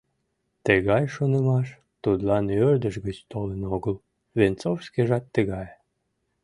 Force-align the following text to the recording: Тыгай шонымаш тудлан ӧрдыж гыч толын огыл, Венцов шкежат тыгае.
Тыгай 0.65 1.03
шонымаш 1.15 1.67
тудлан 2.03 2.45
ӧрдыж 2.67 2.95
гыч 3.05 3.17
толын 3.31 3.61
огыл, 3.75 3.95
Венцов 4.39 4.77
шкежат 4.87 5.25
тыгае. 5.33 5.71